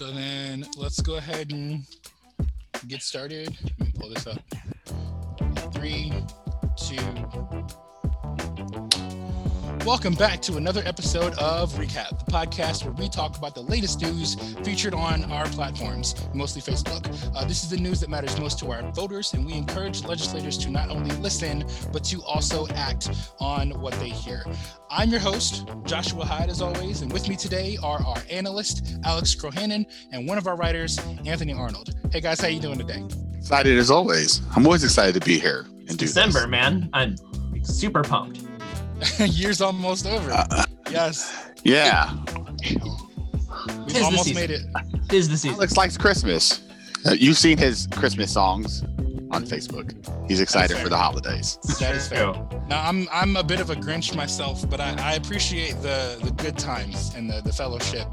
[0.00, 1.84] So then let's go ahead and
[2.88, 3.54] get started.
[3.78, 4.40] Let me pull this up.
[5.74, 6.10] Three,
[6.74, 6.96] two.
[9.86, 14.02] Welcome back to another episode of Recap, the podcast where we talk about the latest
[14.02, 17.06] news featured on our platforms, mostly Facebook.
[17.34, 20.58] Uh, this is the news that matters most to our voters, and we encourage legislators
[20.58, 23.10] to not only listen, but to also act
[23.40, 24.44] on what they hear.
[24.90, 29.34] I'm your host, Joshua Hyde, as always, and with me today are our analyst, Alex
[29.34, 31.94] Crohannon, and one of our writers, Anthony Arnold.
[32.12, 33.02] Hey guys, how you doing today?
[33.38, 34.42] Excited as always.
[34.54, 36.48] I'm always excited to be here and do December, this.
[36.48, 36.90] man.
[36.92, 37.16] I'm
[37.64, 38.44] super pumped.
[39.26, 40.30] Year's almost over.
[40.32, 42.12] Uh, yes, yeah,
[43.86, 44.62] we've almost made it.
[45.08, 45.56] Tis the season.
[45.56, 46.62] Alex likes Christmas.
[47.06, 48.82] Uh, you've seen his Christmas songs
[49.30, 49.94] on Facebook.
[50.28, 51.58] He's excited for the holidays.
[51.78, 52.32] That is fair.
[52.68, 56.30] Now I'm I'm a bit of a Grinch myself, but I, I appreciate the the
[56.32, 58.06] good times and the, the fellowship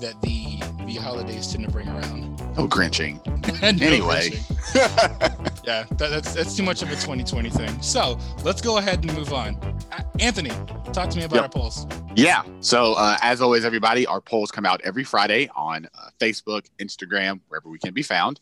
[0.00, 2.40] that the the holidays tend to bring around.
[2.56, 3.20] No grinching.
[3.62, 4.30] No Anyway.
[4.72, 5.46] Grinching.
[5.70, 7.82] yeah, that, that's that's too much of a 2020 thing.
[7.82, 9.56] So let's go ahead and move on.
[9.92, 10.50] Uh, Anthony,
[10.92, 11.42] talk to me about Yep.
[11.44, 11.86] our polls.
[12.16, 12.42] yeah.
[12.60, 17.40] So uh, as always, everybody, our polls come out every Friday on uh, Facebook, Instagram,
[17.48, 18.40] wherever we can be found.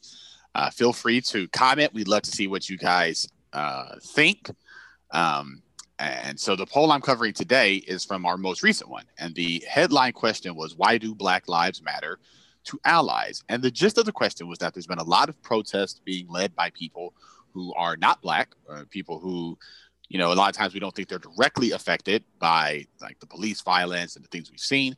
[0.55, 1.93] Uh, feel free to comment.
[1.93, 4.51] We'd love to see what you guys uh, think.
[5.11, 5.63] Um,
[5.99, 9.05] and so the poll I'm covering today is from our most recent one.
[9.19, 12.19] And the headline question was Why do Black Lives Matter
[12.69, 13.43] to allies?
[13.49, 16.29] And the gist of the question was that there's been a lot of protests being
[16.29, 17.15] led by people
[17.53, 19.59] who are not Black, or people who,
[20.09, 23.27] you know, a lot of times we don't think they're directly affected by like the
[23.27, 24.97] police violence and the things we've seen.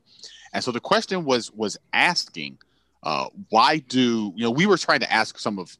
[0.52, 2.58] And so the question was was asking,
[3.02, 5.76] uh, why do you know we were trying to ask some of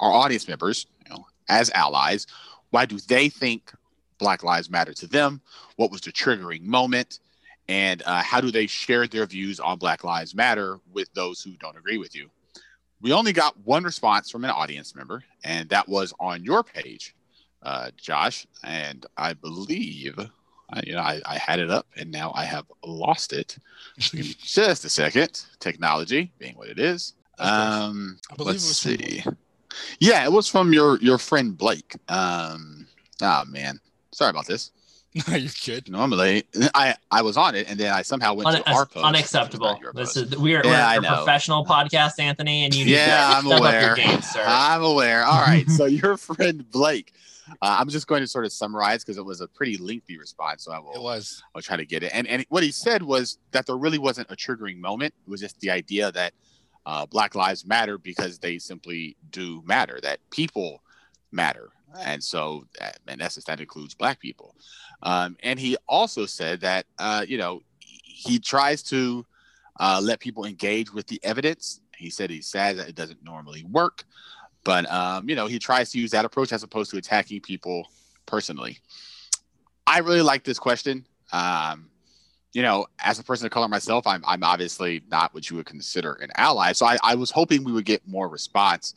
[0.00, 2.26] our audience members, you know, as allies,
[2.70, 3.72] why do they think
[4.18, 5.40] Black Lives Matter to them?
[5.76, 7.20] What was the triggering moment?
[7.68, 11.52] And uh, how do they share their views on Black Lives Matter with those who
[11.60, 12.30] don't agree with you?
[13.00, 17.14] We only got one response from an audience member, and that was on your page,
[17.62, 18.46] uh, Josh.
[18.64, 20.18] And I believe,
[20.70, 23.58] I, you know, I, I had it up, and now I have lost it.
[23.98, 25.44] Just a second.
[25.60, 27.14] Technology being what it is.
[27.38, 29.22] Um, let's from see.
[30.00, 31.94] Yeah, it was from your your friend Blake.
[32.08, 32.86] Um,
[33.22, 33.78] oh man,
[34.12, 34.72] sorry about this.
[35.28, 35.90] No, you're good.
[35.90, 39.04] Normally, I I was on it, and then I somehow went Un- to our post.
[39.04, 39.74] unacceptable.
[39.74, 42.64] which was not your This is we are, Yeah, I we're a professional podcast, Anthony,
[42.64, 43.80] and you need yeah, to I'm step up aware.
[43.86, 44.44] your game, sir.
[44.46, 45.24] I'm aware.
[45.24, 47.12] All right, so your friend Blake.
[47.62, 50.64] Uh, I'm just going to sort of summarize because it was a pretty lengthy response,
[50.64, 51.42] so I will It was.
[51.54, 52.10] I'll try to get it.
[52.14, 55.14] And and what he said was that there really wasn't a triggering moment.
[55.26, 56.34] It was just the idea that
[56.84, 59.98] uh, Black Lives Matter because they simply do matter.
[60.02, 60.82] That people
[61.32, 62.66] matter, and so
[63.08, 64.54] in essence that includes Black people.
[65.02, 69.24] Um, and he also said that uh, you know he tries to
[69.80, 71.80] uh, let people engage with the evidence.
[71.96, 74.04] He said he's sad that it doesn't normally work,
[74.64, 77.88] but um, you know he tries to use that approach as opposed to attacking people
[78.26, 78.78] personally.
[79.86, 81.06] I really like this question.
[81.32, 81.90] Um,
[82.52, 85.66] you know, as a person of color myself, I'm I'm obviously not what you would
[85.66, 86.72] consider an ally.
[86.72, 88.94] So I, I was hoping we would get more response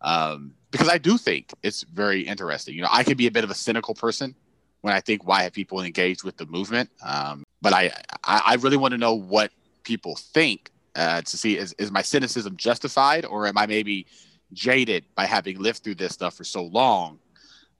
[0.00, 2.74] um, because I do think it's very interesting.
[2.74, 4.34] You know, I can be a bit of a cynical person
[4.82, 7.90] when I think why have people engaged with the movement, um, but I,
[8.24, 9.50] I I really want to know what
[9.82, 14.06] people think uh, to see is is my cynicism justified or am I maybe
[14.52, 17.18] jaded by having lived through this stuff for so long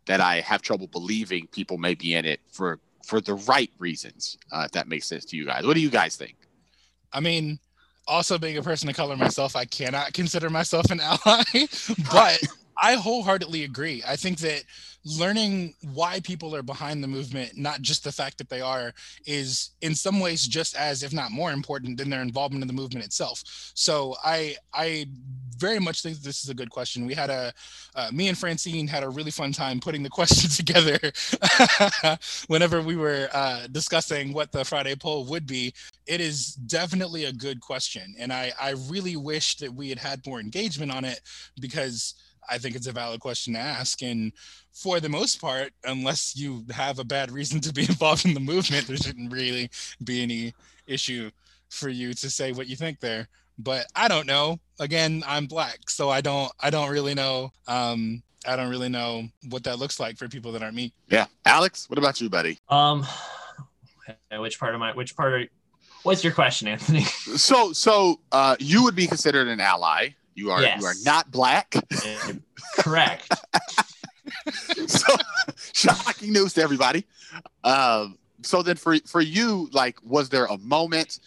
[0.06, 4.36] that I have trouble believing people may be in it for for the right reasons.
[4.52, 6.36] Uh, if that makes sense to you guys, what do you guys think?
[7.12, 7.58] I mean,
[8.06, 11.42] also being a person of color myself, I cannot consider myself an ally,
[12.12, 12.40] but
[12.80, 14.02] I wholeheartedly agree.
[14.06, 14.62] I think that
[15.04, 18.92] learning why people are behind the movement, not just the fact that they are,
[19.26, 22.74] is in some ways just as, if not more important than their involvement in the
[22.74, 23.42] movement itself.
[23.74, 25.06] So I I
[25.56, 27.06] very much think this is a good question.
[27.06, 27.52] We had a
[27.94, 30.98] uh, me and Francine had a really fun time putting the question together
[32.46, 35.72] whenever we were uh, discussing what the Friday poll would be
[36.06, 40.26] it is definitely a good question and I, I really wish that we had had
[40.26, 41.20] more engagement on it
[41.60, 42.14] because
[42.50, 44.32] i think it's a valid question to ask and
[44.72, 48.40] for the most part unless you have a bad reason to be involved in the
[48.40, 49.70] movement there shouldn't really
[50.04, 50.52] be any
[50.86, 51.30] issue
[51.68, 53.28] for you to say what you think there
[53.58, 58.22] but i don't know again i'm black so i don't i don't really know um
[58.46, 61.88] i don't really know what that looks like for people that aren't me Yeah, Alex,
[61.88, 62.58] what about you, buddy?
[62.68, 63.06] Um,
[64.38, 65.32] which part of my which part?
[65.32, 65.44] Are,
[66.02, 67.02] what's your question, Anthony?
[67.02, 70.10] So, so uh, you would be considered an ally.
[70.38, 71.74] You are you are not black.
[72.78, 73.28] Correct.
[74.86, 75.16] so
[75.72, 77.04] shocking news to everybody.
[77.64, 81.18] Um, so then for for you, like, was there a moment,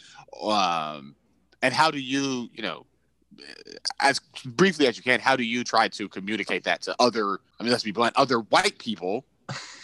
[0.41, 1.13] um,
[1.61, 2.85] and how do you, you know,
[3.99, 7.39] as briefly as you can, how do you try to communicate that to other?
[7.59, 9.25] I mean, let's be blunt, other white people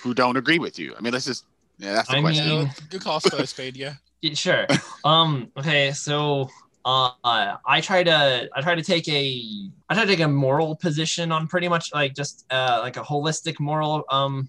[0.02, 0.96] who don't agree with you.
[0.98, 1.44] I mean, let's just
[1.80, 2.48] yeah, that's the I question.
[2.48, 3.50] mean- You good call, Spade.
[3.50, 3.76] Spade.
[3.78, 3.96] Yeah.
[4.22, 4.66] Yeah, Sure.
[5.06, 5.52] um.
[5.58, 5.92] Okay.
[5.92, 6.50] So,
[6.88, 10.76] uh, I try to I try to take a I try to take a moral
[10.76, 14.48] position on pretty much like just uh like a holistic moral um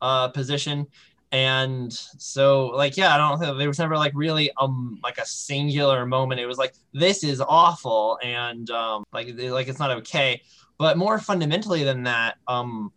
[0.00, 0.86] uh position.
[1.32, 6.06] And so like yeah, I don't there was never like really um like a singular
[6.06, 6.40] moment.
[6.40, 10.42] It was like this is awful and um like like it's not okay.
[10.78, 12.92] But more fundamentally than that, um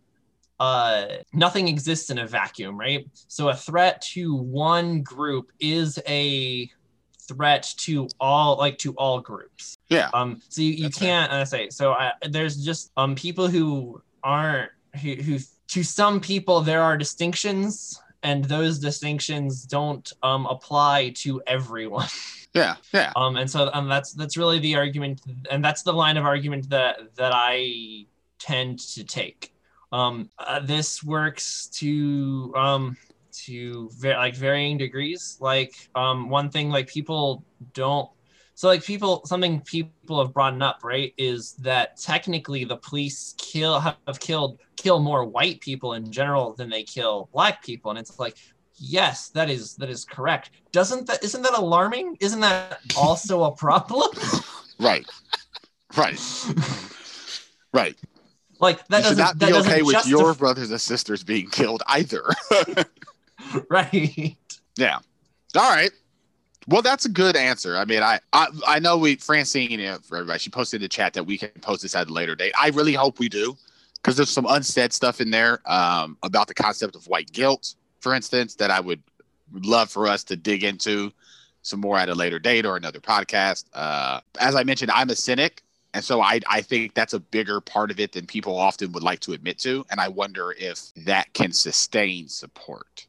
[0.60, 3.04] uh, nothing exists in a vacuum, right?
[3.26, 6.70] So a threat to one group is a
[7.28, 9.76] threat to all, like to all groups.
[9.88, 10.10] Yeah.
[10.14, 10.40] Um.
[10.48, 11.92] So you, you That's can't uh, say so.
[11.92, 14.70] I, there's just um people who aren't
[15.02, 15.38] who, who
[15.68, 22.08] to some people there are distinctions, and those distinctions don't um apply to everyone.
[22.54, 26.16] Yeah, yeah, Um, and so um, that's that's really the argument, and that's the line
[26.16, 28.06] of argument that that I
[28.38, 29.52] tend to take.
[29.90, 32.96] Um, uh, this works to um,
[33.44, 35.36] to like varying degrees.
[35.40, 38.08] Like um, one thing, like people don't.
[38.56, 43.80] So like people, something people have brought up, right, is that technically the police kill
[43.80, 48.18] have killed kill more white people in general than they kill black people, and it's
[48.18, 48.36] like
[48.76, 53.52] yes that is that is correct doesn't that isn't that alarming isn't that also a
[53.52, 54.08] problem
[54.80, 55.06] right,
[55.96, 56.20] right,
[57.72, 57.96] right.
[58.60, 61.82] like that you should doesn't not be okay with your brothers and sisters being killed
[61.86, 62.28] either.
[63.70, 64.36] right
[64.76, 64.98] Yeah.
[65.56, 65.90] All right.
[66.66, 67.76] Well, that's a good answer.
[67.76, 70.82] I mean, I I, I know we Francine, you know, for everybody, she posted in
[70.82, 72.54] the chat that we can post this at a later date.
[72.58, 73.56] I really hope we do,
[73.96, 78.14] because there's some unsaid stuff in there um, about the concept of white guilt, for
[78.14, 79.02] instance, that I would
[79.52, 81.12] love for us to dig into
[81.62, 83.64] some more at a later date or another podcast.
[83.72, 85.62] Uh, as I mentioned, I'm a cynic.
[85.94, 89.04] And so I, I think that's a bigger part of it than people often would
[89.04, 89.86] like to admit to.
[89.90, 93.06] And I wonder if that can sustain support.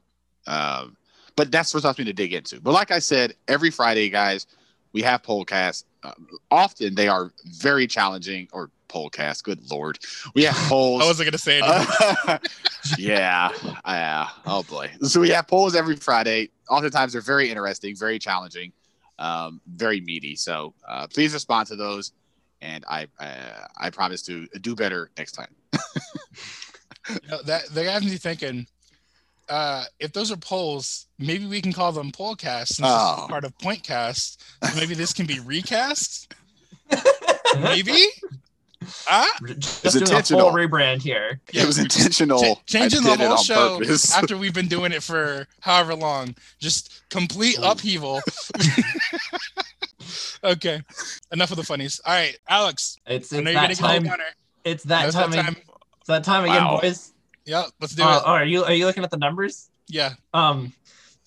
[0.48, 0.96] Um,
[1.36, 2.62] but that's for something to dig into.
[2.62, 4.48] But like I said, every Friday, guys,
[4.94, 5.84] we have pollcasts.
[6.04, 6.14] Uh,
[6.50, 9.44] often they are very challenging, or pollcasts.
[9.44, 10.00] Good lord,
[10.34, 11.04] we have polls.
[11.04, 12.40] I wasn't gonna say anything.
[13.00, 13.50] Yeah,
[13.86, 14.30] yeah.
[14.46, 14.92] Oh boy.
[15.02, 16.52] So we have polls every Friday.
[16.70, 18.72] Oftentimes they're very interesting, very challenging,
[19.18, 20.36] um, very meaty.
[20.36, 22.12] So uh, please respond to those,
[22.62, 25.54] and I uh, I promise to do better next time.
[27.08, 28.66] You know, that that has me thinking.
[29.48, 33.16] Uh, if those are polls, maybe we can call them pollcasts since Oh.
[33.20, 34.38] it's part of Pointcast.
[34.64, 36.34] So maybe this can be recast.
[37.60, 38.06] Maybe.
[39.10, 39.26] Ah,
[39.58, 40.50] just It's doing a intentional.
[40.50, 42.40] full rebrand here Yeah, it was intentional.
[42.58, 44.14] Ch- changing the did whole show purpose.
[44.18, 46.36] after we've been doing it for however long.
[46.60, 47.64] Just complete Ooh.
[47.64, 48.22] upheaval.
[50.44, 50.82] okay,
[51.32, 52.00] enough of the funnies.
[52.06, 52.98] All right, Alex.
[53.08, 54.24] it's I know it's you're that gonna time go
[54.64, 55.56] it's that time, that time.
[56.00, 56.80] it's that time again Wow.
[56.82, 57.12] boys
[57.46, 58.24] Yep, let's do uh, it.
[58.26, 60.14] oh, are you are you looking at the numbers Yeah.
[60.34, 60.74] um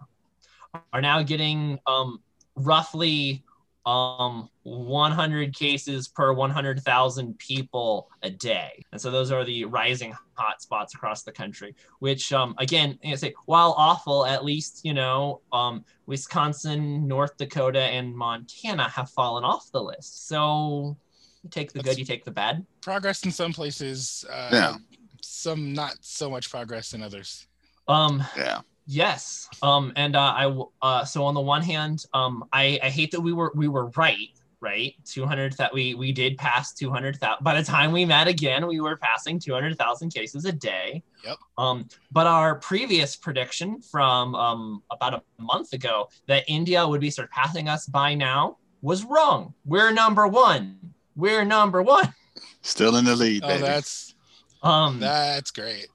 [0.94, 2.22] are now getting um,
[2.55, 3.44] roughly
[3.86, 8.84] um, 100 cases per 100,000 people a day.
[8.92, 13.34] And so those are the rising hotspots across the country, which, um, again, I say,
[13.46, 19.72] while awful, at least, you know, um, Wisconsin, North Dakota, and Montana have fallen off
[19.72, 20.27] the list.
[20.27, 20.98] So
[21.44, 22.65] you take the That's- good, you take the bad.
[22.82, 24.25] Progress in some places.
[24.30, 24.75] Uh, Yeah.
[25.22, 27.48] Some not so much progress in others.
[27.88, 28.62] Um, Yeah.
[28.88, 29.48] Yes.
[29.62, 33.12] Um, and uh, I w- uh, so on the one hand, um, I, I hate
[33.12, 34.30] that we were we were right,
[34.62, 34.94] right?
[35.06, 37.44] 200 that we we did pass 200,000.
[37.44, 41.01] By the time we met again, we were passing 200,000 cases a day.
[41.24, 41.38] Yep.
[41.58, 47.10] Um, but our previous prediction from um, about a month ago that India would be
[47.10, 49.54] surpassing us by now was wrong.
[49.65, 50.77] We're number one.
[51.15, 52.13] We're number one.
[52.62, 53.62] Still in the lead, Oh, baby.
[53.63, 54.13] that's
[54.62, 55.88] Um, that's great.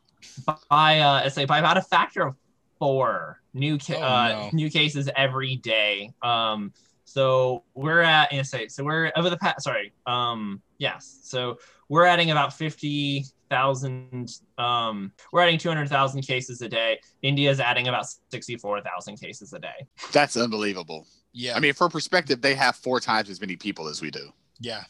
[0.68, 2.35] by uh, say by about a factor of
[2.80, 4.50] four new ca- Oh, uh, no.
[4.52, 6.10] new cases every day.
[6.22, 6.72] Um,
[7.04, 9.62] so we're at you say so we're over the past.
[9.62, 9.92] Sorry.
[10.06, 11.20] Um, yes.
[11.22, 11.58] So
[11.88, 14.30] we're adding about fifty thousand.
[14.58, 17.00] Um, we're adding two hundred thousand cases a day.
[17.22, 19.87] India's adding about sixty-four thousand cases a day.
[20.12, 21.06] That's unbelievable.
[21.32, 21.56] Yeah.
[21.56, 24.30] I mean, for perspective, they have four times as many people as we do.
[24.58, 24.82] yeah.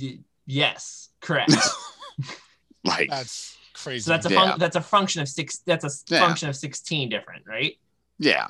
[0.00, 1.52] Y- yes, correct.
[2.84, 4.02] Like, That's crazy.
[4.04, 4.56] so that's a Yeah.
[4.58, 5.58] that's a function of six.
[5.58, 6.20] That's a s- Yeah.
[6.20, 7.76] function of sixteen different, right?
[8.18, 8.48] yeah,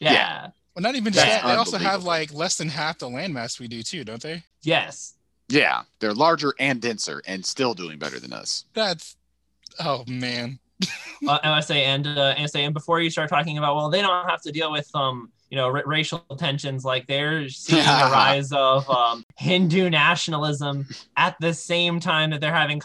[0.00, 0.12] Yeah.
[0.12, 0.46] Yeah.
[0.74, 1.44] well, not even just that.
[1.44, 4.42] They also have like less than half the landmass we do too, don't they?
[4.62, 5.14] Yes.
[5.48, 5.82] yeah.
[6.00, 8.64] They're larger and denser and still doing better than us.
[8.74, 9.16] That's
[9.80, 10.58] oh man.
[11.26, 13.74] uh, and I say, and uh, and I say, and before you start talking about,
[13.74, 16.84] well, they don't have to deal with um, you know, r- racial tensions.
[16.84, 20.86] Like they're seeing a rise of um, Hindu nationalism
[21.16, 22.78] at the same time that they're having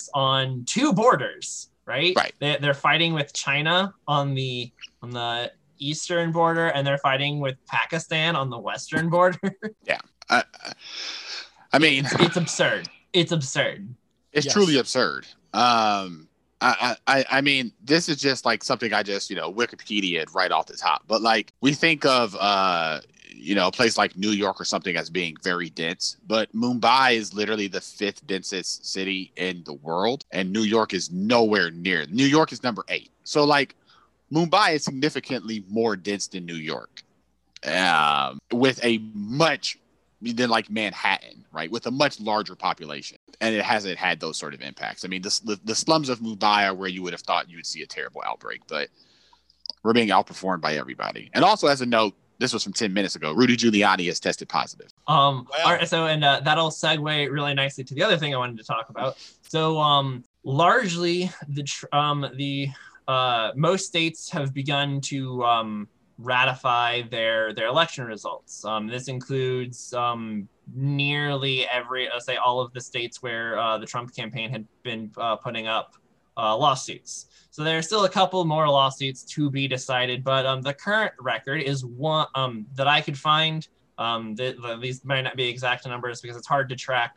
[0.00, 1.68] conflicts on two borders.
[1.86, 2.14] Right.
[2.16, 2.32] Right.
[2.38, 4.70] They, they're fighting with China on the
[5.02, 9.38] on the eastern border, and they're fighting with Pakistan on the western border.
[10.30, 10.44] I,
[11.72, 12.88] I mean, it's absurd.
[13.12, 13.92] It's absurd.
[14.32, 14.54] it's Yes.
[14.54, 15.26] truly absurd.
[15.52, 16.28] Um,
[16.60, 20.52] I, I, I mean, this is just like something I just, you know, Wikipedia right
[20.52, 21.02] off the top.
[21.08, 23.00] But like, we think of, uh,
[23.32, 27.14] you know, a place like New York or something as being very dense, but Mumbai
[27.14, 32.06] is literally the fifth densest city in the world, and New York is nowhere near.
[32.06, 33.10] New York is number eight.
[33.24, 33.74] So like,
[34.32, 37.02] Mumbai is significantly more dense than New York,
[37.64, 39.78] um, with a much
[40.22, 41.70] than like Manhattan, right?
[41.70, 43.16] With a much larger population.
[43.40, 45.04] And it hasn't had those sort of impacts.
[45.04, 47.56] I mean, the, the, the slums of Mumbai are where you would have thought you
[47.56, 48.88] would see a terrible outbreak, but
[49.82, 51.30] we're being outperformed by everybody.
[51.32, 53.32] And also, as a note, this was from 10 minutes ago.
[53.32, 54.88] Rudy Giuliani has tested positive.
[55.06, 55.64] Um, Wow.
[55.66, 58.56] all right, so and uh, that'll segue really nicely to the other thing I wanted
[58.58, 59.16] to talk about.
[59.48, 62.66] So, um, largely the tr- um the
[63.06, 68.64] uh most states have begun to um ratify their their election results.
[68.64, 73.86] Um, this includes um nearly every, uh, say, all of the states where uh, the
[73.86, 75.94] Trump campaign had been uh, putting up
[76.36, 77.26] uh, lawsuits.
[77.60, 81.12] So there are still a couple more lawsuits to be decided, but um, the current
[81.20, 83.68] record is one um, that I could find.
[83.98, 87.16] Um, the, the, these might not be exact numbers because it's hard to track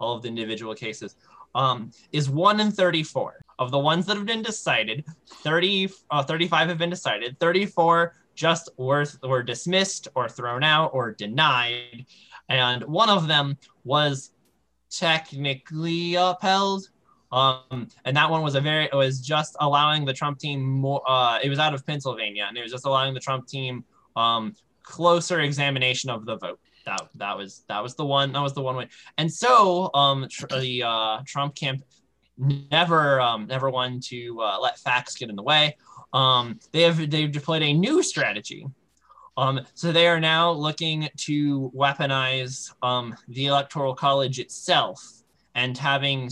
[0.00, 1.14] all of the individual cases.
[1.54, 5.04] Um, is one in 34 of the ones that have been decided.
[5.28, 7.38] 30, uh, 35 have been decided.
[7.38, 12.04] 34 just were, were dismissed or thrown out or denied,
[12.48, 14.32] and one of them was
[14.90, 16.88] technically upheld.
[17.34, 21.02] Um, and that one was a very it was just allowing the Trump team more.
[21.04, 24.54] Uh, it was out of Pennsylvania, and it was just allowing the Trump team um,
[24.84, 26.60] closer examination of the vote.
[26.86, 28.88] That that was that was the one that was the one way.
[29.18, 31.82] And so um, tr- the uh, Trump camp
[32.38, 35.76] never um, never one to uh, let facts get in the way.
[36.12, 38.64] Um, they have they've deployed a new strategy.
[39.36, 45.24] Um, so they are now looking to weaponize um, the electoral college itself
[45.56, 46.30] and having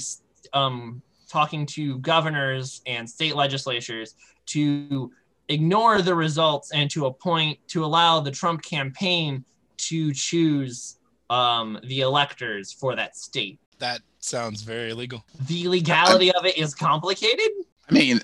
[0.53, 4.15] um, talking to governors and state legislatures
[4.47, 5.11] to
[5.49, 9.45] ignore the results and to appoint to allow the Trump campaign
[9.77, 10.99] to choose
[11.31, 13.59] um, the electors for that state.
[13.79, 15.25] That sounds very illegal.
[15.49, 17.51] The legality of it is complicated.
[17.91, 18.21] I mean,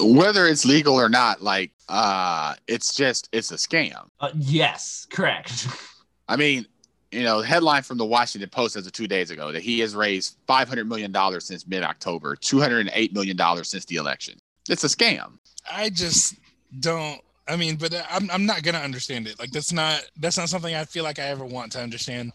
[0.00, 4.08] whether it's legal or not, like, uh, it's just, it's a scam.
[4.20, 5.68] Uh, yes, correct.
[6.28, 6.66] I mean,
[7.14, 9.78] you know, the headline from the Washington Post as of two days ago that he
[9.80, 14.38] has raised $500 million since mid October, $208 million since the election.
[14.68, 15.38] It's a scam.
[15.70, 16.36] I just
[16.80, 17.20] don't.
[17.46, 19.38] I mean, but I'm I'm not gonna understand it.
[19.38, 22.32] Like that's not that's not something I feel like I ever want to understand.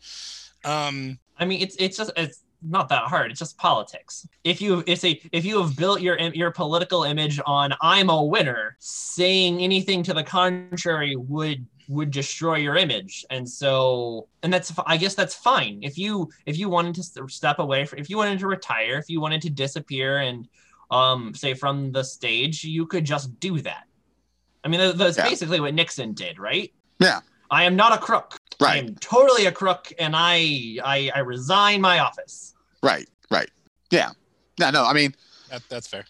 [0.63, 3.31] Um, I mean, it's it's just it's not that hard.
[3.31, 4.27] It's just politics.
[4.43, 8.23] If you it's a if you have built your your political image on I'm a
[8.23, 13.25] winner, saying anything to the contrary would would destroy your image.
[13.31, 15.79] And so and that's I guess that's fine.
[15.81, 19.09] If you if you wanted to step away from if you wanted to retire, if
[19.09, 20.47] you wanted to disappear and
[20.91, 23.85] um say from the stage, you could just do that.
[24.63, 25.27] I mean, that's Yeah.
[25.27, 26.71] basically what Nixon did, right?
[26.99, 27.21] Yeah.
[27.51, 28.37] I am not a crook.
[28.61, 32.53] right i am totally a crook, and I I, I resign my office.
[32.83, 33.49] right, right.
[33.89, 34.11] Yeah.
[34.59, 35.15] No, no, I mean,
[35.49, 36.05] that, that's fair.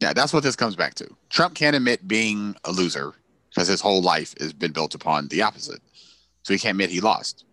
[0.00, 1.08] Yeah, that's what this comes back to.
[1.30, 3.14] Trump can't admit being a loser
[3.54, 5.80] because his whole life has been built upon the opposite.
[6.42, 7.44] So he can't admit he lost.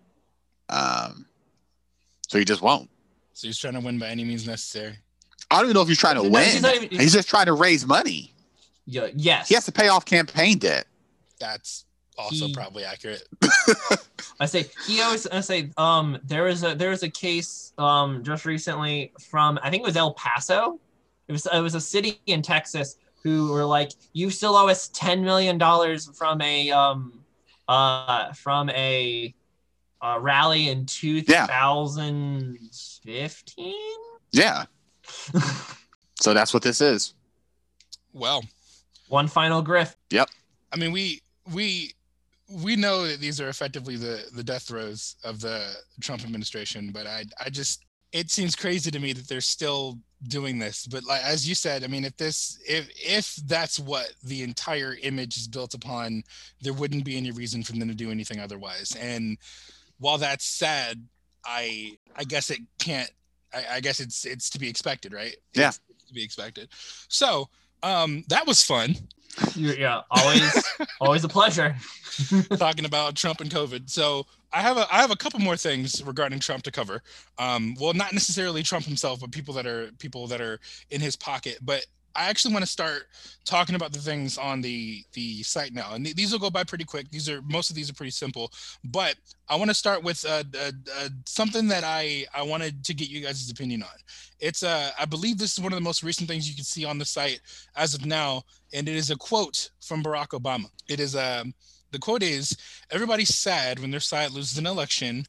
[0.69, 1.25] Um,
[2.27, 2.89] so he just won't.
[3.33, 4.95] So he's trying to win by any means necessary.
[5.51, 6.43] I don't even know if he's trying to No, win.
[6.51, 8.33] he's not even- he's just trying to raise money.
[8.85, 9.47] Yeah, yes.
[9.49, 10.87] He has to pay off campaign debt.
[11.39, 11.85] That's
[12.17, 13.23] also He- probably accurate.
[14.39, 18.23] I say he always I say um there was a there was a case um
[18.23, 20.79] just recently from I think it was El Paso.
[21.27, 24.87] It was it was a city in Texas who were like, you still owe us
[24.89, 27.23] ten million dollars from a um
[27.67, 29.33] uh from a
[30.01, 33.73] uh, rally in 2015.
[34.31, 34.65] Yeah.
[36.21, 37.13] So that's what this is.
[38.13, 38.43] Well,
[39.07, 39.95] One final grift.
[40.11, 40.29] Yep.
[40.73, 41.21] I mean, we
[41.53, 41.93] we
[42.63, 45.71] we know that these are effectively the the death throes of the
[46.01, 49.97] Trump administration, but I I just it seems crazy to me that they're still
[50.27, 50.85] doing this.
[50.85, 54.95] But like as you said, I mean, if this if if that's what the entire
[55.01, 56.23] image is built upon,
[56.61, 58.95] there wouldn't be any reason for them to do anything otherwise.
[58.99, 59.37] And
[59.99, 61.05] while that's sad,
[61.45, 63.09] I I guess it can't.
[63.53, 65.35] I, I guess it's it's to be expected, right?
[65.53, 65.69] Yeah.
[65.69, 66.69] It's to be expected.
[67.07, 67.49] So
[67.83, 68.95] um that was fun.
[69.55, 70.63] Yeah, always
[71.01, 71.75] always a pleasure.
[72.57, 73.89] talking about Trump and COVID.
[73.89, 77.01] So I have a I have a couple more things regarding Trump to cover.
[77.37, 80.59] Um, well, not necessarily Trump himself, but people that are people that are
[80.89, 81.59] in his pocket.
[81.61, 81.85] But
[82.15, 83.07] I actually want to start
[83.45, 86.63] talking about the things on the the site now, and th- these will go by
[86.63, 87.09] pretty quick.
[87.11, 88.51] These are most of these are pretty simple,
[88.83, 89.15] but
[89.47, 93.09] I want to start with uh, uh, uh, something that I I wanted to get
[93.09, 93.89] you guys' opinion on.
[94.39, 96.85] It's uh I believe this is one of the most recent things you can see
[96.85, 97.41] on the site
[97.75, 100.69] as of now, and it is a quote from Barack Obama.
[100.87, 101.53] It is um
[101.91, 102.55] the quote is
[102.91, 105.25] everybody's sad when their side loses an election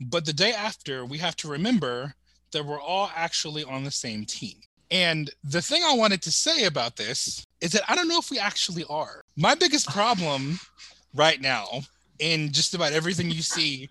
[0.00, 2.14] but the day after we have to remember
[2.52, 4.60] that we're all actually on the same team
[4.92, 8.30] and the thing i wanted to say about this is that i don't know if
[8.30, 10.60] we actually are my biggest problem
[11.14, 11.66] right now
[12.20, 13.88] in just about everything you see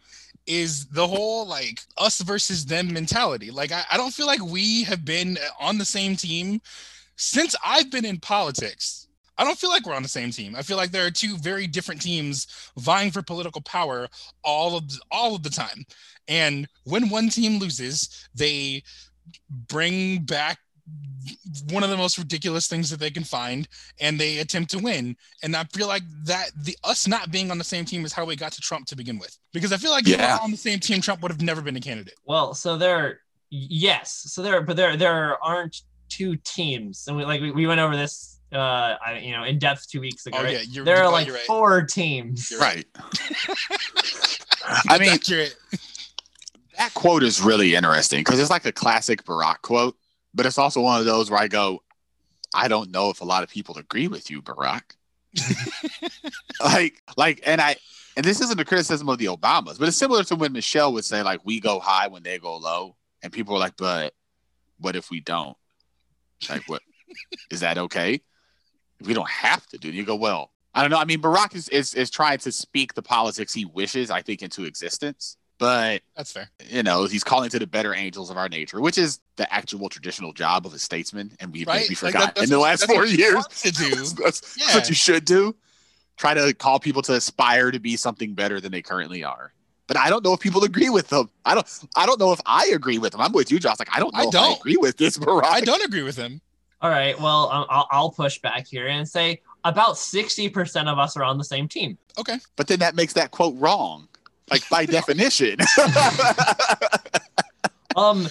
[0.47, 4.83] is the whole like us versus them mentality like I, I don't feel like we
[4.83, 6.61] have been on the same team
[7.15, 10.55] since i've been in politics I don't feel like we're on the same team.
[10.55, 12.45] I feel like there are two very different teams
[12.77, 14.07] vying for political power
[14.43, 15.83] all of the, all of the time.
[16.27, 18.83] And when one team loses, they
[19.49, 20.59] bring back
[21.69, 23.67] one of the most ridiculous things that they can find
[23.99, 25.15] and they attempt to win.
[25.43, 28.25] And I feel like that the us not being on the same team is how
[28.25, 29.37] we got to Trump to begin with.
[29.53, 30.37] Because I feel like Yeah.
[30.37, 32.15] were on the same team, Trump would have never been a candidate.
[32.25, 35.77] Well, so there, yes, so there, but there, there aren't
[36.09, 39.59] two teams, and we like we, we went over this, uh, I, you know, in
[39.59, 40.37] depth two weeks ago.
[40.39, 40.53] Oh, right?
[40.53, 41.39] yeah, you're- there are like right.
[41.41, 42.49] four teams.
[42.51, 42.85] You're Right.
[44.89, 45.55] I mean, accurate.
[46.77, 49.95] that quote is really interesting because it's like a classic Barack quote,
[50.33, 51.81] but it's also one of those where I go,
[52.53, 54.83] I don't know if a lot of people agree with you, Barack.
[56.63, 57.75] like, like, and I,
[58.17, 61.05] and this isn't a criticism of the Obamas, but it's similar to when Michelle would
[61.05, 62.95] say, like, we go high when they go low.
[63.23, 64.13] And people are like, but
[64.79, 65.55] what if we don't?
[66.49, 66.81] Like, what
[67.51, 68.19] is that okay?
[69.01, 69.93] We don't have to do it.
[69.93, 70.97] You go, well, I don't know.
[70.97, 74.41] I mean, Barack is, is, is trying to speak the politics he wishes, I think,
[74.41, 75.37] into existence.
[75.61, 76.49] But That's fair.
[76.71, 79.89] you know, he's calling to the better angels of our nature, which is the actual
[79.89, 81.81] traditional job of a statesman, and we've Right?
[81.81, 83.45] maybe Like, forgotten that- in the last four years.
[83.61, 83.89] to do.
[83.95, 84.73] That's, that's Yeah.
[84.73, 85.55] what you should do.
[86.17, 89.53] Try to call people to aspire to be something better than they currently are.
[89.85, 91.29] But I don't know if people agree with them.
[91.45, 91.67] I don't.
[91.95, 93.21] I don't know if I agree with them.
[93.21, 93.77] I'm with you, Josh.
[93.77, 94.59] Like I don't know I if I don't.
[94.59, 95.43] agree with this, Barack.
[95.45, 96.41] I don't agree with him.
[96.81, 100.97] All right, well, um, I'll, I'll push back here and say about sixty percent of
[100.97, 101.97] us are on the same team.
[102.17, 102.39] Okay.
[102.55, 104.07] But then that makes that quote wrong,
[104.51, 105.57] like by definition.
[107.95, 108.27] Um,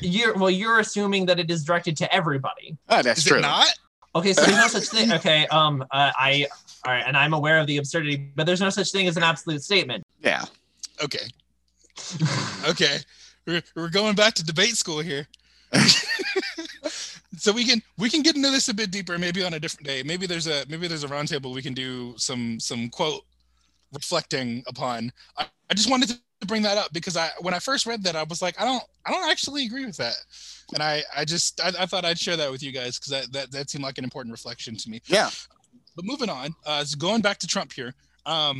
[0.00, 2.76] you're well, you're assuming that it is directed to everybody.
[2.88, 3.38] Oh, that's Is true.
[3.38, 3.68] it not?
[4.14, 5.12] Okay, so there's no such thing.
[5.22, 6.46] Okay, um, uh, I
[6.84, 9.22] all right, and I'm aware of the absurdity, but there's no such thing as an
[9.22, 10.04] absolute statement.
[10.20, 10.44] Yeah.
[11.02, 11.26] Okay.
[12.68, 12.98] Okay.
[13.46, 15.26] We're, we're going back to debate school here.
[17.36, 19.86] so we can we can get into this a bit deeper maybe on a different
[19.86, 20.02] day.
[20.02, 23.24] Maybe there's a maybe there's a roundtable we can do some some quote
[23.92, 25.12] reflecting upon.
[25.36, 28.16] I, I just wanted to bring that up because I when I first read that
[28.16, 30.16] I was like I don't I don't actually agree with that.
[30.74, 33.32] And I I just I, I thought I'd share that with you guys because that,
[33.32, 35.00] that that seemed like an important reflection to me.
[35.06, 35.30] Yeah.
[35.94, 38.58] But moving on, uh, so going back to Trump here, um,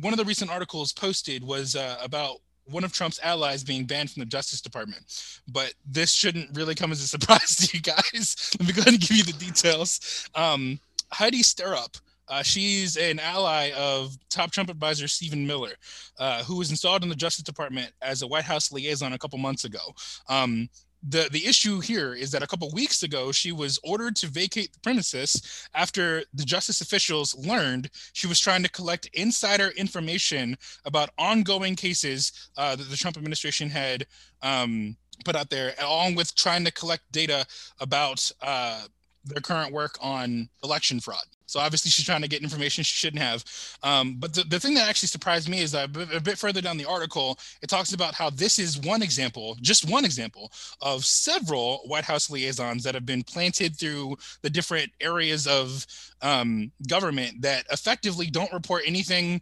[0.00, 2.36] one of the recent articles posted was uh, about
[2.70, 5.40] one of Trump's allies being banned from the Justice Department.
[5.48, 8.56] But this shouldn't really come as a surprise to you guys.
[8.58, 10.28] Let me go ahead and give you the details.
[10.34, 10.78] Um,
[11.12, 11.96] Heidi Stirrup.
[12.28, 15.72] Uh, she's an ally of top Trump advisor Stephen Miller,
[16.18, 19.38] uh, who was installed in the Justice Department as a White House liaison a couple
[19.38, 19.80] months ago.
[20.28, 20.68] Um,
[21.08, 24.72] the the issue here is that a couple weeks ago she was ordered to vacate
[24.72, 31.10] the premises after the justice officials learned she was trying to collect insider information about
[31.16, 34.06] ongoing cases uh, that the Trump administration had
[34.42, 37.46] um, put out there, along with trying to collect data
[37.80, 38.82] about uh,
[39.28, 41.24] their current work on election fraud.
[41.48, 43.42] So obviously she's trying to get information she shouldn't have.
[43.82, 46.76] Um, but the, the thing that actually surprised me is that a bit further down
[46.76, 51.78] the article, it talks about how this is one example, just one example of several
[51.86, 55.86] White House liaisons that have been planted through the different areas of
[56.20, 59.40] um, government that effectively don't report anything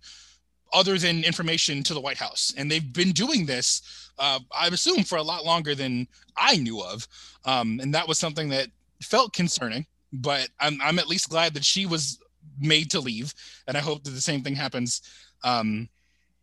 [0.73, 2.53] other than information to the White House.
[2.57, 6.83] And they've been doing this, uh, I assume, for a lot longer than I knew
[6.83, 7.07] of.
[7.45, 8.69] Um, and that was something that
[9.03, 12.19] felt concerning but I'm I'm at least glad that she was
[12.59, 13.35] made to leave,
[13.67, 15.03] and I hope that the same thing happens
[15.45, 15.89] um,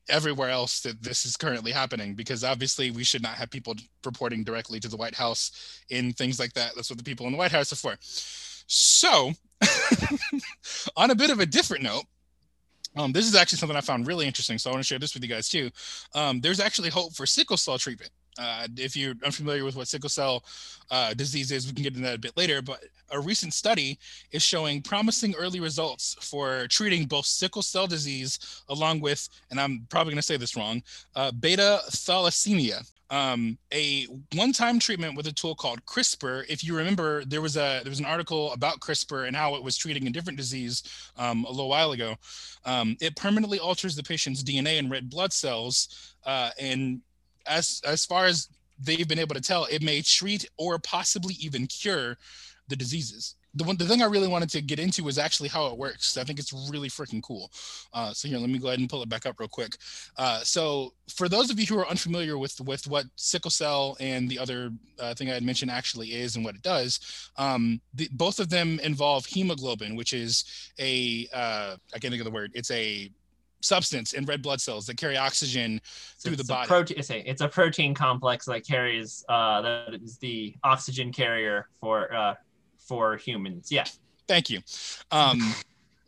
[0.09, 4.43] everywhere else that this is currently happening because obviously we should not have people reporting
[4.43, 6.71] directly to the White House in things like that.
[6.75, 7.95] That's what the people in the White House are for.
[8.67, 9.31] So,
[10.97, 12.03] on a bit of a different note,
[12.95, 14.57] um, this is actually something I found really interesting.
[14.57, 15.71] So I want to share this with you guys too.
[16.13, 18.11] Um, there's actually hope for sickle cell treatment.
[18.37, 20.43] Uh, if you're unfamiliar with what sickle cell
[20.91, 22.61] uh, disease is, we can get into that a bit later.
[22.61, 23.99] But a recent study
[24.31, 29.85] is showing promising early results for treating both sickle cell disease along with, and I'm
[29.89, 30.83] probably going to say this wrong,
[31.15, 32.89] uh, beta thalassemia.
[33.09, 36.45] Um, a one-time treatment with a tool called CRISPR.
[36.49, 39.63] If you remember, there was a there was an article about CRISPR and how it
[39.63, 40.81] was treating a different disease
[41.17, 42.15] um, a little while ago.
[42.65, 47.01] Um, it permanently alters the patient's DNA and red blood cells, uh, and
[47.45, 51.67] as as far as they've been able to tell, it may treat or possibly even
[51.67, 52.17] cure
[52.67, 53.35] the diseases.
[53.55, 56.17] The one, the thing I really wanted to get into is actually how it works.
[56.17, 57.51] I think it's really freaking cool.
[57.93, 59.77] Uh, so here, let me go ahead and pull it back up real quick.
[60.17, 64.27] Uh, so for those of you who are unfamiliar with with what sickle cell and
[64.27, 68.09] the other uh, thing I had mentioned actually is and what it does, um, the,
[68.13, 70.45] both of them involve hemoglobin, which is
[70.79, 72.51] a uh, I can't think of the word.
[72.55, 73.11] It's a
[73.63, 75.81] substance in red blood cells that carry oxygen
[76.17, 76.67] so through the body.
[76.67, 82.35] Protein, it's, a, protein complex that carries uh, that is the oxygen carrier for uh,
[82.77, 83.71] for humans.
[83.71, 83.85] Yeah.
[84.27, 84.61] Thank you.
[85.11, 85.53] Um,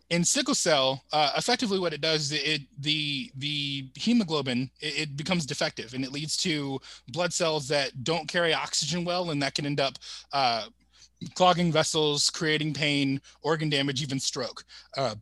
[0.10, 5.18] in sickle cell, uh, effectively what it does is it the the hemoglobin it, it,
[5.18, 9.56] becomes defective and it leads to blood cells that don't carry oxygen well, and that
[9.56, 9.98] can end up
[10.32, 10.65] uh,
[11.34, 14.63] clogging vessels, creating pain, organ damage, even stroke.
[14.96, 15.15] Uh,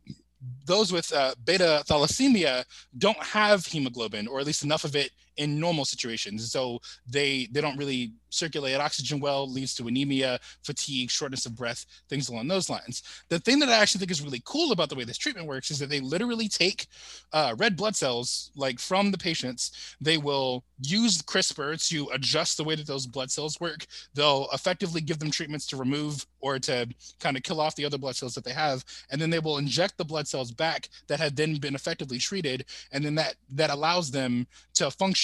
[0.66, 2.64] those with uh, beta thalassemia
[2.98, 6.52] don't have hemoglobin, or at least enough of it in normal situations.
[6.52, 11.86] So they they don't really circulate oxygen well, leads to anemia, fatigue, shortness of breath,
[12.10, 13.04] things along those lines.
[13.30, 15.72] The thing that I actually think is really cool about the way this treatment works
[15.72, 16.88] is that they literally take
[17.32, 22.64] uh, red blood cells, like from the patients, they will use CRISPR to adjust the
[22.64, 23.86] way that those blood cells work.
[24.14, 26.88] They'll effectively give them treatments to remove or to
[27.20, 29.60] kind of kill off the other blood cells that they have, and then they will
[29.60, 33.70] inject the blood cells back that had then been effectively treated, and then that that
[33.70, 35.23] allows them to function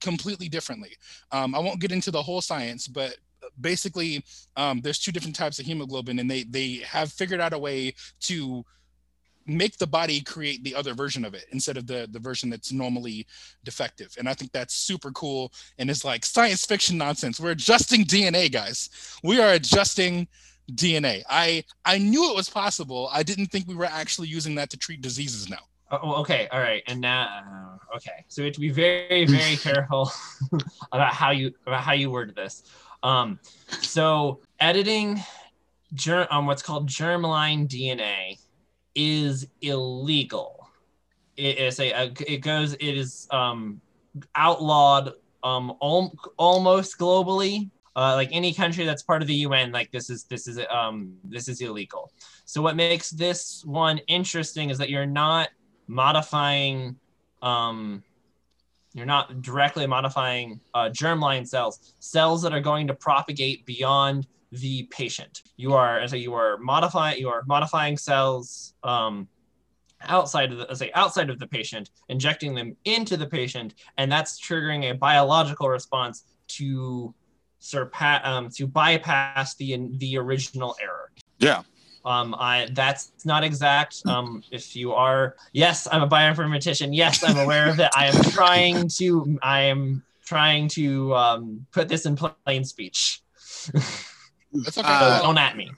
[0.00, 0.96] completely differently.
[1.30, 3.16] Um, I won't get into the whole science, but
[3.60, 4.24] basically,
[4.56, 7.94] um, there's two different types of hemoglobin, and they they have figured out a way
[8.20, 8.64] to
[9.46, 12.72] make the body create the other version of it instead of the the version that's
[12.72, 13.26] normally
[13.64, 14.14] defective.
[14.18, 17.40] And i think that's super cool and it's like science fiction nonsense.
[17.40, 18.88] We're adjusting dna guys.
[19.22, 20.28] We are adjusting
[20.74, 23.10] dna i i knew it was possible.
[23.12, 26.60] I didn't think we were actually using that to treat diseases now Oh, okay, all
[26.60, 30.10] right, and now, uh, okay, so we have to be very, very careful
[30.92, 32.62] about how you about how you word this.
[33.02, 35.20] Um, so editing
[35.92, 38.38] germ on um, what's called germline DNA
[38.94, 40.66] is illegal.
[41.36, 43.82] It is a, a it goes it is um
[44.34, 47.68] outlawed um al- almost globally.
[47.94, 51.12] Uh, like any country that's part of the UN, like this is this is um
[51.24, 52.10] this is illegal.
[52.46, 55.50] So what makes this one interesting is that you're not
[55.86, 56.96] modifying
[57.42, 58.02] um,
[58.94, 64.84] you're not directly modifying uh, germline cells, cells that are going to propagate beyond the
[64.84, 65.42] patient.
[65.56, 69.28] You are, so you are modifying, you are modifying cells um,
[70.02, 74.38] outside of the, say, outside of the patient, injecting them into the patient, and that's
[74.40, 77.14] triggering a biological response to
[77.60, 81.10] surpass, um, to bypass the the original error.
[81.38, 81.62] Yeah.
[82.04, 84.02] Um, I that's not exact.
[84.06, 86.94] Um, if you are, yes, I'm a bioinformatician.
[86.94, 87.90] Yes, I'm aware of it.
[87.96, 89.38] I am trying to.
[89.42, 93.20] I am trying to um, put this in plain speech.
[94.52, 94.88] That's okay.
[94.88, 95.70] Uh, don't at me.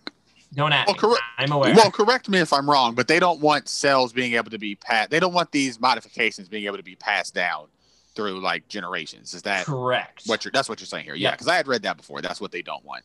[0.54, 1.18] Don't at well, me.
[1.38, 1.74] I'm aware.
[1.74, 4.76] Well, correct me if I'm wrong, but they don't want cells being able to be
[4.76, 5.10] passed.
[5.10, 7.66] They don't want these modifications being able to be passed down
[8.14, 9.34] through like generations.
[9.34, 10.22] Is that Correct.
[10.26, 10.52] what you're?
[10.52, 11.14] That's what you're saying here.
[11.14, 11.34] Yeah, Yep.
[11.34, 12.22] because I had read that before.
[12.22, 13.04] That's what they don't want.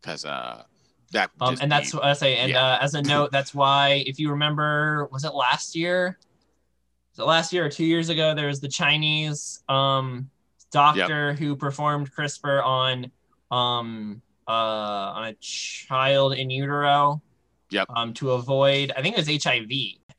[0.00, 0.64] Because uh,
[1.12, 2.36] that Um, and that's be- what I say.
[2.36, 2.74] And yeah.
[2.74, 6.18] uh, as a note, that's why if you remember, was it last year?
[7.12, 8.34] Was it last year or two years ago?
[8.34, 10.30] There was the Chinese um,
[10.70, 13.10] doctor who performed CRISPR on
[13.50, 17.22] um, uh, on a child in utero.
[17.70, 17.88] Yep.
[17.96, 19.70] Um, to avoid, I think it was HIV,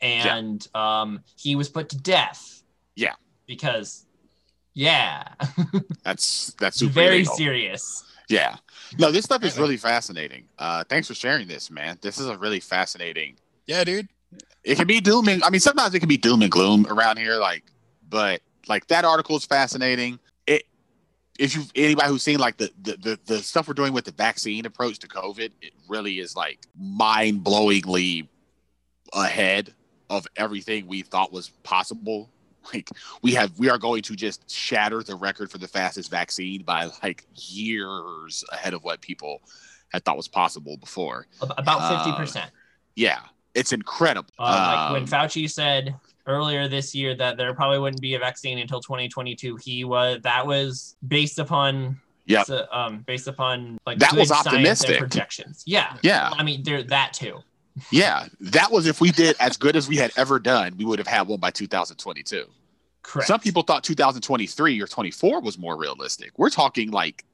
[0.01, 2.63] and um, he was put to death.
[2.95, 3.13] Yeah.
[3.45, 4.07] Because,
[4.73, 5.27] yeah,
[6.03, 7.35] that's that's super very illegal.
[7.35, 8.03] serious.
[8.29, 8.55] Yeah.
[8.97, 9.77] No, this stuff is Really?
[9.77, 10.45] fascinating.
[10.57, 11.97] Uh, thanks for sharing this, man.
[12.01, 13.35] This is a really fascinating.
[13.67, 14.07] Yeah, dude.
[14.63, 17.17] It can be doom and I mean sometimes it can be doom and gloom around
[17.17, 17.63] here, like,
[18.09, 20.19] but like that article is fascinating.
[20.47, 20.63] It
[21.37, 24.11] if you anybody who's seen like the the, the the stuff we're doing with the
[24.13, 28.27] vaccine approach to COVID, it really is like mind blowingly
[29.13, 29.73] ahead
[30.09, 32.29] of everything we thought was possible.
[32.73, 32.89] Like
[33.21, 36.89] we have we are going to just shatter the record for the fastest vaccine by
[37.03, 39.41] like years ahead of what people
[39.91, 41.27] had thought was possible before.
[41.41, 42.51] About Uh, fifty percent.
[42.95, 43.19] Yeah,
[43.53, 44.29] it's incredible.
[44.39, 44.43] Uh,
[44.75, 45.95] like when Um, Fauci said
[46.25, 50.47] earlier this year that there probably wouldn't be a vaccine until 2022, he was that
[50.47, 51.99] was based upon
[52.45, 54.99] so, um based upon like That was optimistic.
[54.99, 55.63] projections.
[55.65, 57.39] Yeah, yeah, I mean there that too.
[57.91, 60.99] Yeah, that was if we did as good as we had ever done, we would
[60.99, 62.45] have had one by 2022.
[63.01, 63.27] Correct.
[63.27, 66.31] Some people thought 2023 or 24 was more realistic.
[66.37, 67.25] We're talking like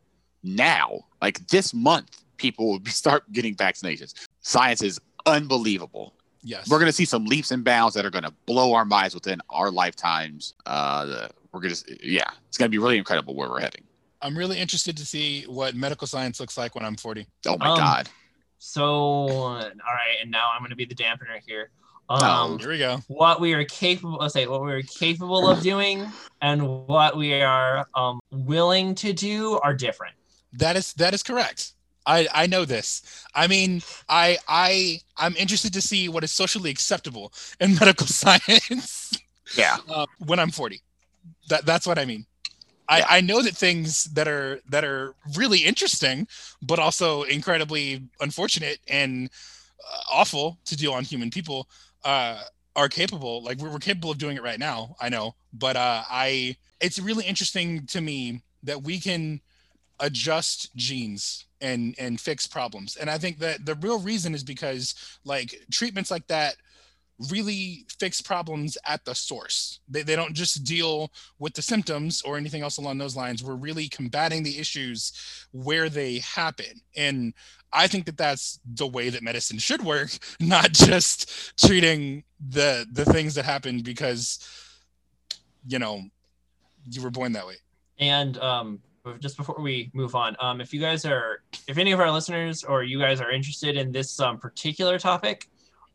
[0.44, 4.14] now, like this month, people will start getting vaccinations.
[4.42, 6.14] Science is unbelievable.
[6.42, 6.70] Yes.
[6.70, 9.14] We're going to see some leaps and bounds that are going to blow our minds
[9.14, 10.54] within our lifetimes.
[10.66, 13.84] Uh, we're going to, yeah, it's going to be really incredible where we're heading.
[14.22, 17.28] I'm really interested to see what medical science looks like when I'm 40.
[17.48, 18.10] Oh my Um, God.
[18.60, 21.72] So all right, and now I'm going to be the dampener here.
[22.10, 22.58] Um, No.
[22.58, 23.02] Here we go.
[23.08, 26.08] what we are capable let's say what we are capable of doing
[26.42, 30.16] and what we are um, willing to do are different.
[30.54, 31.74] That is that is correct.
[32.08, 33.04] I I know this.
[33.36, 39.18] I mean, I I I'm interested to see what is socially acceptable in medical science
[39.56, 39.78] Yeah.
[39.88, 40.82] uh, when I'm 40.
[41.50, 42.26] That that's what I mean.
[42.90, 43.08] I, Yeah.
[43.10, 46.28] I know that things that are that are really interesting,
[46.62, 49.30] but also incredibly unfortunate and
[49.80, 51.70] uh, awful to do on human people
[52.04, 52.42] uh,
[52.76, 53.44] are capable.
[53.44, 54.96] Like we're, we're capable of doing it right now.
[55.02, 59.42] I know, but uh, I it's really interesting to me that we can
[60.00, 62.98] adjust genes and and fix problems.
[62.98, 66.56] And I think that the real reason is because like treatments like that
[67.30, 69.80] really fix problems at the source.
[69.90, 73.44] They, they don't just deal with the symptoms or anything else along those lines.
[73.44, 75.12] We're really combating the issues
[75.52, 76.82] where they happen.
[76.96, 77.34] And
[77.74, 83.06] I think that that's the way that medicine should work, not just treating the the
[83.06, 84.40] things that happen because
[85.68, 86.04] you know
[86.90, 87.56] you were born that way.
[88.00, 88.80] And um,
[89.20, 92.64] just before we move on, um, if you guys are, if any of our listeners
[92.64, 95.50] or you guys are interested in this um, particular topic,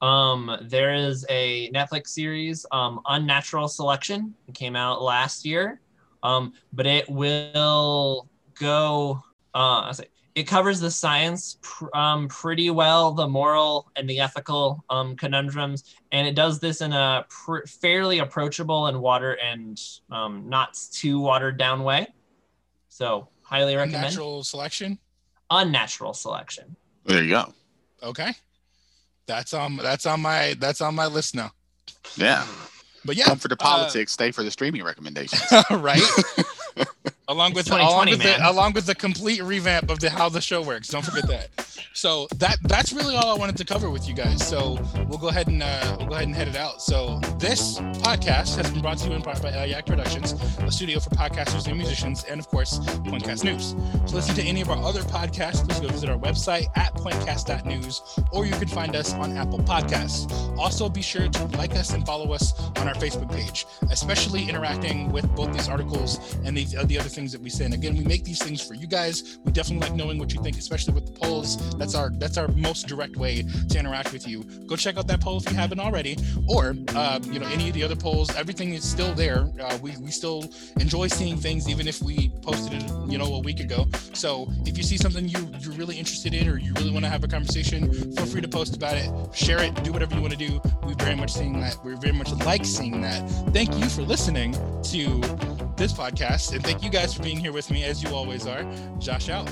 [0.04, 4.34] um, there is a Netflix series, um, Unnatural Selection.
[4.46, 5.80] It came out last year,
[6.22, 9.22] um, but it will go.
[9.54, 14.20] Uh, I say it covers the science pr- um, pretty well, the moral and the
[14.20, 19.80] ethical um, conundrums, and it does this in a pr- fairly approachable and water and
[20.10, 22.08] um, not too watered down way.
[22.90, 24.02] So highly recommend.
[24.02, 24.98] Natural selection.
[25.50, 26.76] Unnatural selection.
[27.06, 27.54] There you go.
[28.02, 28.34] Okay.
[29.26, 31.50] That's on that's on my that's on my list now.
[32.16, 32.44] Yeah.
[33.04, 35.42] But yeah, Come for the uh, politics, stay for the streaming recommendations.
[35.70, 36.02] right?
[37.28, 40.40] along with It's along with the, along with the complete revamp of the how the
[40.40, 40.88] show works.
[40.88, 41.48] Don't forget that.
[41.92, 44.46] So that that's really all I wanted to cover with you guys.
[44.46, 46.82] So we'll go ahead and uh, we'll go ahead and head it out.
[46.82, 51.00] So this podcast has been brought to you in part by Yak Productions, a studio
[51.00, 53.74] for podcasters and musicians, and of course Pointcast News.
[54.08, 58.02] To listen to any of our other podcasts, please go visit our website at pointcast.news,
[58.32, 60.30] or you can find us on Apple Podcasts.
[60.58, 65.12] Also, be sure to like us and follow us on our Facebook page, especially interacting
[65.12, 67.64] with both these articles and these uh, the other things that we say.
[67.64, 69.38] And again, we make these things for you guys.
[69.44, 71.76] We definitely like knowing what you think, especially with the polls.
[71.78, 74.44] That's our that's our most direct way to interact with you.
[74.66, 76.16] Go check out that poll if you haven't already,
[76.48, 78.34] or uh, you know any of the other polls.
[78.36, 79.48] Everything is still there.
[79.60, 80.50] Uh, we we still
[80.80, 83.86] enjoy seeing things, even if we posted it you know a week ago.
[84.12, 87.10] So if you see something you you're really interested in, or you really want to
[87.10, 90.32] have a conversation, feel free to post about it, share it, do whatever you want
[90.32, 90.60] to do.
[90.84, 91.76] We very much seeing that.
[91.84, 93.28] We very much like seeing that.
[93.52, 94.52] Thank you for listening
[94.92, 98.46] to this podcast, and thank you guys for being here with me as you always
[98.46, 98.64] are.
[98.98, 99.48] Josh out.